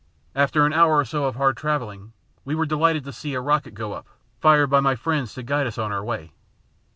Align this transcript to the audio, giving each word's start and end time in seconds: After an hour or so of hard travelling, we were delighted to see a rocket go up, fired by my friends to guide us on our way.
After 0.33 0.65
an 0.65 0.73
hour 0.73 0.97
or 0.97 1.05
so 1.05 1.25
of 1.25 1.35
hard 1.35 1.57
travelling, 1.57 2.13
we 2.43 2.55
were 2.55 2.65
delighted 2.65 3.03
to 3.03 3.13
see 3.13 3.35
a 3.35 3.39
rocket 3.39 3.75
go 3.75 3.93
up, 3.93 4.07
fired 4.39 4.65
by 4.71 4.79
my 4.79 4.95
friends 4.95 5.35
to 5.35 5.43
guide 5.43 5.67
us 5.67 5.77
on 5.77 5.91
our 5.91 6.03
way. 6.03 6.31